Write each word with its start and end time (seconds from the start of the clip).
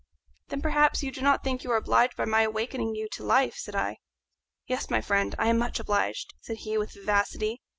"Then 0.47 0.63
perhaps 0.63 1.03
you 1.03 1.11
do 1.11 1.21
not 1.21 1.43
think 1.43 1.63
you 1.63 1.69
are 1.71 1.77
obliged 1.77 2.15
by 2.15 2.25
my 2.25 2.41
awakening 2.41 2.95
you 2.95 3.07
to 3.09 3.23
life?" 3.23 3.53
said 3.57 3.75
I. 3.75 3.97
"Yes, 4.65 4.89
my 4.89 4.99
friend, 4.99 5.35
I 5.37 5.47
am 5.49 5.59
much 5.59 5.79
obliged," 5.79 6.33
said 6.41 6.57
he 6.65 6.75
with 6.75 6.95
vivacity. 6.95 7.61